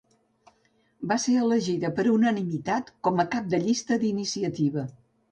[1.09, 4.87] Va ser elegida per unanimitat com a cap de llista d'Iniciativa.